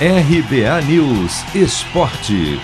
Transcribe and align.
RBA 0.00 0.82
News 0.88 1.54
Esporte. 1.54 2.58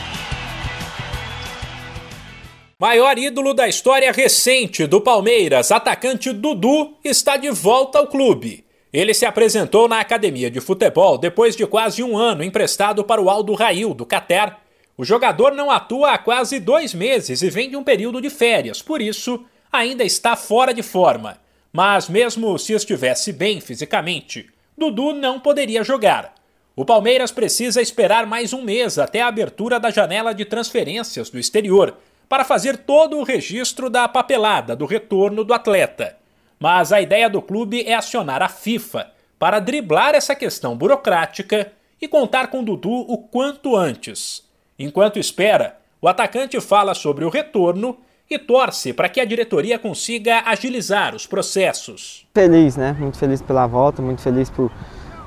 Maior 2.77 3.17
ídolo 3.17 3.55
da 3.55 3.69
história 3.69 4.11
recente 4.11 4.85
do 4.85 5.01
Palmeiras, 5.01 5.71
atacante 5.71 6.33
Dudu, 6.33 6.97
está 7.05 7.37
de 7.37 7.49
volta 7.49 8.01
ao 8.01 8.09
clube. 8.09 8.65
Ele 8.93 9.15
se 9.15 9.25
apresentou 9.25 9.87
na 9.87 10.01
academia 10.01 10.51
de 10.51 10.61
futebol 10.61 11.17
depois 11.17 11.55
de 11.55 11.65
quase 11.69 12.03
um 12.03 12.19
ano 12.19 12.43
emprestado 12.43 13.05
para 13.05 13.23
o 13.23 13.31
Aldo 13.31 13.55
Rail, 13.55 13.95
do 13.95 14.05
Catar. 14.05 14.61
O 14.99 15.05
jogador 15.05 15.53
não 15.53 15.71
atua 15.71 16.11
há 16.11 16.19
quase 16.19 16.59
dois 16.59 16.93
meses 16.93 17.43
e 17.43 17.49
vem 17.49 17.71
de 17.71 17.77
um 17.77 17.85
período 17.85 18.21
de 18.21 18.29
férias, 18.29 18.83
por 18.83 19.01
isso 19.01 19.45
ainda 19.73 20.03
está 20.03 20.35
fora 20.35 20.75
de 20.75 20.83
forma. 20.83 21.39
Mas 21.73 22.09
mesmo 22.09 22.59
se 22.59 22.73
estivesse 22.73 23.33
bem 23.33 23.61
fisicamente, 23.61 24.51
Dudu 24.77 25.13
não 25.13 25.39
poderia 25.39 25.85
jogar. 25.85 26.40
O 26.81 26.85
Palmeiras 26.87 27.31
precisa 27.31 27.83
esperar 27.83 28.25
mais 28.25 28.55
um 28.55 28.63
mês 28.63 28.99
até 28.99 29.21
a 29.21 29.27
abertura 29.27 29.79
da 29.79 29.91
janela 29.91 30.33
de 30.33 30.47
transferências 30.47 31.29
do 31.29 31.39
exterior 31.39 31.95
para 32.27 32.43
fazer 32.43 32.79
todo 32.79 33.19
o 33.19 33.23
registro 33.23 33.91
da 33.91 34.09
papelada 34.09 34.75
do 34.75 34.87
retorno 34.87 35.45
do 35.45 35.53
atleta. 35.53 36.17
Mas 36.59 36.91
a 36.91 36.99
ideia 36.99 37.29
do 37.29 37.43
clube 37.43 37.83
é 37.83 37.93
acionar 37.93 38.43
a 38.43 38.49
FIFA 38.49 39.11
para 39.39 39.61
driblar 39.61 40.15
essa 40.15 40.35
questão 40.35 40.75
burocrática 40.75 41.71
e 42.01 42.09
contar 42.09 42.47
com 42.47 42.65
Dudu 42.65 43.05
o 43.07 43.19
quanto 43.19 43.77
antes. 43.77 44.43
Enquanto 44.79 45.19
espera, 45.19 45.77
o 46.01 46.09
atacante 46.09 46.59
fala 46.63 46.95
sobre 46.95 47.27
o 47.27 47.29
retorno 47.29 47.99
e 48.31 48.39
torce 48.39 48.95
para 48.95 49.11
que 49.11 49.21
a 49.21 49.27
diretoria 49.27 49.79
consiga 49.79 50.45
agilizar 50.47 51.15
os 51.15 51.27
processos. 51.27 52.27
Feliz, 52.33 52.75
né? 52.79 52.97
Muito 52.99 53.19
feliz 53.19 53.43
pela 53.43 53.67
volta, 53.67 54.01
muito 54.01 54.23
feliz 54.23 54.49
por 54.49 54.73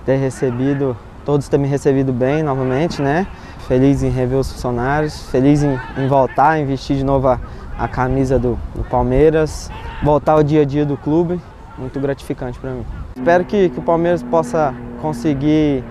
ter 0.04 0.16
recebido, 0.16 0.98
todos 1.26 1.48
terem 1.48 1.66
me 1.66 1.70
recebido 1.70 2.12
bem 2.12 2.44
novamente, 2.44 3.02
né? 3.02 3.28
Feliz 3.68 4.04
em 4.04 4.10
rever 4.10 4.38
os 4.38 4.52
funcionários, 4.52 5.30
feliz 5.30 5.64
em, 5.64 5.80
em 5.98 6.08
voltar, 6.08 6.60
em 6.60 6.66
vestir 6.66 6.98
de 6.98 7.04
novo 7.04 7.28
a, 7.28 7.40
a 7.78 7.88
camisa 7.88 8.38
do, 8.38 8.60
do 8.76 8.84
Palmeiras, 8.84 9.70
voltar 10.04 10.34
ao 10.34 10.44
dia 10.44 10.62
a 10.62 10.66
dia 10.66 10.86
do 10.86 10.98
clube, 10.98 11.40
muito 11.78 12.00
gratificante 12.00 12.60
para 12.60 12.72
mim. 12.72 12.86
Espero 13.16 13.46
que, 13.46 13.70
que, 13.70 13.80
o 13.80 13.84
Palmeiras 13.84 14.22
possa 14.22 14.74
conseguir 15.02 15.84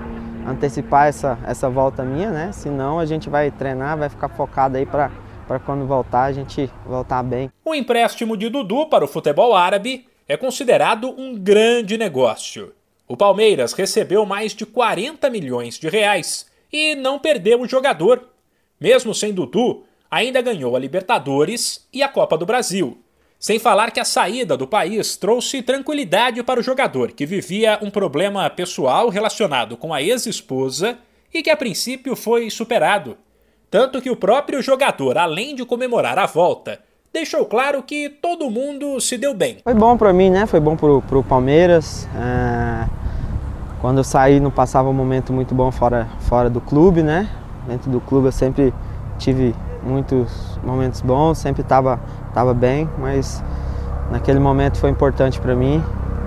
antecipar 0.47 1.07
essa, 1.07 1.39
essa 1.47 1.71
volta 1.71 2.03
minha, 2.03 2.31
né? 2.31 2.51
Senão 2.53 2.99
a 2.99 3.07
gente 3.07 3.31
vai 3.31 3.51
treinar, 3.51 3.97
vai 3.97 4.09
ficar 4.09 4.29
focado 4.29 4.77
aí 4.77 4.85
para 4.85 5.11
para 5.47 5.59
quando 5.59 5.87
voltar 5.87 6.23
a 6.23 6.33
gente 6.33 6.71
voltar 6.87 7.23
bem. 7.23 7.51
O 7.65 7.75
empréstimo 7.75 8.37
de 8.37 8.49
Dudu 8.49 8.87
para 8.87 9.05
o 9.05 9.09
futebol 9.09 9.55
árabe 9.55 10.07
é 10.27 10.37
considerado 10.37 11.11
um 11.19 11.37
grande 11.37 11.99
negócio. 11.99 12.73
O 13.13 13.17
Palmeiras 13.17 13.75
recebeu 13.75 14.25
mais 14.25 14.55
de 14.55 14.65
40 14.65 15.29
milhões 15.29 15.79
de 15.79 15.87
reais 15.87 16.47
e 16.73 16.95
não 16.95 17.19
perdeu 17.19 17.61
o 17.61 17.69
jogador. 17.69 18.27
Mesmo 18.81 19.15
sem 19.15 19.35
Dudu, 19.35 19.85
ainda 20.11 20.41
ganhou 20.41 20.75
a 20.75 20.79
Libertadores 20.79 21.87
e 21.93 22.03
a 22.03 22.09
Copa 22.09 22.39
do 22.39 22.47
Brasil. 22.47 22.97
Sem 23.39 23.59
falar 23.59 23.91
que 23.91 24.01
a 24.01 24.05
saída 24.07 24.57
do 24.57 24.67
país 24.67 25.15
trouxe 25.15 25.61
tranquilidade 25.61 26.43
para 26.43 26.59
o 26.59 26.63
jogador, 26.63 27.13
que 27.13 27.27
vivia 27.27 27.79
um 27.83 27.91
problema 27.91 28.49
pessoal 28.49 29.11
relacionado 29.11 29.77
com 29.77 29.93
a 29.93 30.01
ex-esposa 30.01 30.97
e 31.35 31.43
que 31.43 31.51
a 31.51 31.57
princípio 31.57 32.17
foi 32.17 32.49
superado. 32.49 33.19
Tanto 33.71 34.01
que 34.01 34.09
o 34.09 34.17
próprio 34.17 34.63
jogador, 34.63 35.19
além 35.19 35.55
de 35.55 35.67
comemorar 35.67 36.19
a 36.19 36.25
volta, 36.25 36.81
deixou 37.13 37.45
claro 37.45 37.83
que 37.83 38.09
todo 38.09 38.49
mundo 38.49 38.99
se 39.03 39.19
deu 39.19 39.35
bem. 39.35 39.59
Foi 39.63 39.75
bom 39.75 39.99
para 39.99 40.15
mim, 40.15 40.31
né? 40.31 40.47
Foi 40.47 40.61
bom 40.61 40.79
para 40.79 41.19
o 41.19 41.23
Palmeiras. 41.23 42.09
É... 42.17 43.02
Quando 43.83 43.99
eu 43.99 44.05
saí, 44.05 44.39
não 44.39 44.53
passava 44.53 44.89
um 44.89 44.93
momento 44.93 45.33
muito 45.33 45.57
bom 45.57 45.73
fora, 45.73 46.07
fora 46.21 46.49
do 46.49 46.61
clube, 46.61 47.03
né? 47.03 47.29
Dentro 47.67 47.91
do 47.91 48.01
clube 48.01 48.29
eu 48.29 48.33
sempre 48.33 48.73
tive 49.19 49.53
muitos 49.83 50.57
momentos 50.63 51.01
bons, 51.01 51.39
sempre 51.39 51.63
estava 51.63 51.99
tava 52.33 52.55
bem, 52.55 52.89
mas 52.97 53.43
naquele 54.09 54.39
momento 54.39 54.79
foi 54.79 54.89
importante 54.89 55.41
para 55.41 55.57
mim 55.57 55.83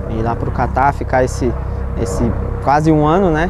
ir 0.09 0.21
lá 0.21 0.35
para 0.35 0.49
o 0.49 0.51
Catar, 0.51 0.93
ficar 0.93 1.23
esse, 1.23 1.49
esse 2.01 2.29
quase 2.61 2.91
um 2.91 3.07
ano, 3.07 3.31
né? 3.31 3.49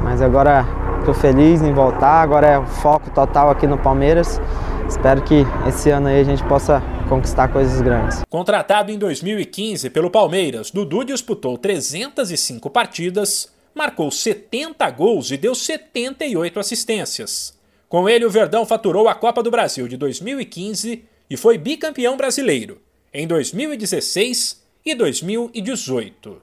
Mas 0.00 0.22
agora 0.22 0.64
estou 1.00 1.12
feliz 1.12 1.60
em 1.60 1.72
voltar, 1.72 2.22
agora 2.22 2.46
é 2.46 2.56
o 2.56 2.64
foco 2.64 3.10
total 3.10 3.50
aqui 3.50 3.66
no 3.66 3.76
Palmeiras. 3.76 4.40
Espero 4.88 5.22
que 5.22 5.44
esse 5.66 5.90
ano 5.90 6.08
aí 6.08 6.20
a 6.20 6.24
gente 6.24 6.44
possa 6.44 6.82
conquistar 7.08 7.48
coisas 7.48 7.80
grandes. 7.80 8.22
Contratado 8.28 8.90
em 8.90 8.98
2015 8.98 9.90
pelo 9.90 10.10
Palmeiras, 10.10 10.70
Dudu 10.70 11.04
disputou 11.04 11.56
305 11.56 12.68
partidas, 12.70 13.52
marcou 13.74 14.10
70 14.10 14.88
gols 14.90 15.30
e 15.30 15.36
deu 15.36 15.54
78 15.54 16.60
assistências. 16.60 17.58
Com 17.88 18.08
ele, 18.08 18.24
o 18.24 18.30
Verdão 18.30 18.66
faturou 18.66 19.08
a 19.08 19.14
Copa 19.14 19.42
do 19.42 19.50
Brasil 19.50 19.88
de 19.88 19.96
2015 19.96 21.04
e 21.30 21.36
foi 21.36 21.56
bicampeão 21.58 22.16
brasileiro 22.16 22.80
em 23.12 23.26
2016 23.26 24.62
e 24.84 24.94
2018. 24.94 26.42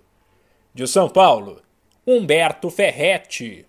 De 0.73 0.87
São 0.87 1.09
Paulo, 1.09 1.61
Humberto 2.07 2.69
Ferretti. 2.69 3.65